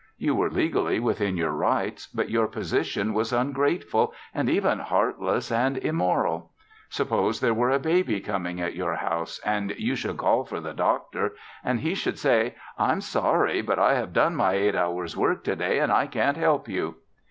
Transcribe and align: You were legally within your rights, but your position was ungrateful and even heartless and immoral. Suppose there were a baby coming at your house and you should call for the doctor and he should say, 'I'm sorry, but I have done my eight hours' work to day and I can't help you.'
You 0.17 0.33
were 0.33 0.49
legally 0.49 0.99
within 0.99 1.37
your 1.37 1.51
rights, 1.51 2.07
but 2.07 2.31
your 2.31 2.47
position 2.47 3.13
was 3.13 3.31
ungrateful 3.31 4.15
and 4.33 4.49
even 4.49 4.79
heartless 4.79 5.51
and 5.51 5.77
immoral. 5.77 6.49
Suppose 6.89 7.39
there 7.39 7.53
were 7.53 7.69
a 7.69 7.77
baby 7.77 8.19
coming 8.19 8.59
at 8.59 8.73
your 8.73 8.95
house 8.95 9.39
and 9.45 9.75
you 9.77 9.95
should 9.95 10.17
call 10.17 10.43
for 10.43 10.59
the 10.59 10.73
doctor 10.73 11.35
and 11.63 11.81
he 11.81 11.93
should 11.93 12.17
say, 12.17 12.55
'I'm 12.79 13.01
sorry, 13.01 13.61
but 13.61 13.77
I 13.77 13.93
have 13.93 14.11
done 14.11 14.35
my 14.35 14.53
eight 14.53 14.73
hours' 14.75 15.15
work 15.15 15.43
to 15.43 15.55
day 15.55 15.77
and 15.77 15.91
I 15.91 16.07
can't 16.07 16.35
help 16.37 16.67
you.' 16.67 16.95